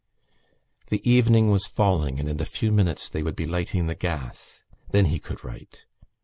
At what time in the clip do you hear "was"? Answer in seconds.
1.51-1.67